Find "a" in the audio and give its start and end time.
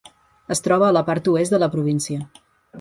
0.87-0.95